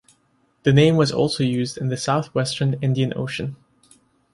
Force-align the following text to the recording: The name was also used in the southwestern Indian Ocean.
The 0.63 0.73
name 0.73 0.95
was 0.97 1.11
also 1.11 1.43
used 1.43 1.77
in 1.77 1.89
the 1.89 1.95
southwestern 1.95 2.73
Indian 2.81 3.13
Ocean. 3.15 3.55